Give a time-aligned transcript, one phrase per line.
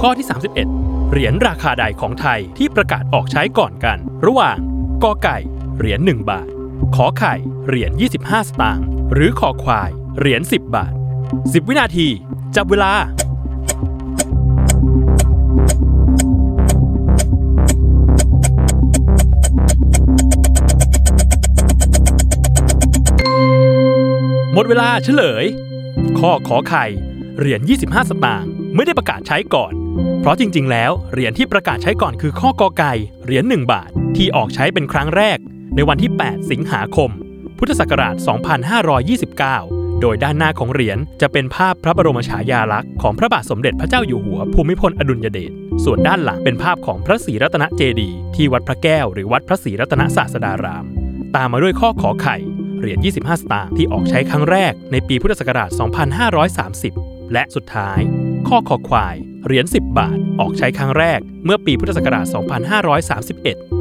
[0.00, 0.26] ข้อที่
[0.68, 4.56] 31 เหรียญราคาใดของไทยที่ประกาศออกใช้ก่อนกัน ระหว่าง
[5.02, 5.38] กอไก่
[5.78, 6.48] เหรียญ1บาท
[6.96, 7.34] ขอไข่
[7.66, 10.92] เหรียญ25 สตางค์หรือขอควายเหรียญ10 บาท
[11.30, 12.08] 10 วินาที
[12.56, 12.92] จับเวลา
[24.54, 25.44] หมดเวลาเฉลย
[26.18, 26.86] ข้อขอไข่
[27.38, 29.72] เหรียญ 25 สตางค์ไม่ได้ประกาศใช้ก่อน
[30.20, 32.92] เพราะจริง ๆ แล้วเหรียญที่ประกาศใช้ก่อนคือข้อกอไก่
[33.24, 35.38] เหรียญ1บาทที่ออกใช้เป็นครั้งแรก
[35.76, 37.10] ในวันที่ 8 สิงหาคม
[37.58, 38.14] พุทธศักราช
[39.48, 45.52] 2529 โดยด้านหน้าของเหรียญจะเป็นภาพพระบรมฉายาลักษณ์ของพระบาทสมเด็จพระเจ้าอยู่หัวภูมิพลอดุลยเดช
[45.84, 50.84] ส่วนด้านหลังเป็นภาพของพระศรีรัตนเจดีย์ที่วัดพระแก้วหรือวัดพระศรีรัตนศาสดาราม
[51.36, 52.36] ตามมาด้วยข้อขอไข่
[52.78, 55.70] เหรียญ 25 สตางค์ที่ออกใช้ครั้งแรกในปีพุทธศักราช
[56.84, 58.00] 2530 และสุดท้าย
[58.48, 62.26] ข้อคอควาย เหรียญ 10 บาท ออกใช้ครั้งแรกเมื่อปีพุทธศักราช
[63.40, 63.73] 2531